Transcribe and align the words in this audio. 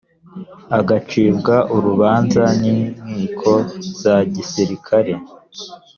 agacibwa 0.79 1.55
urubanza 1.75 2.43
n 2.59 2.61
inkiko 2.75 3.51
za 4.01 4.15
gisirikari 4.33 5.13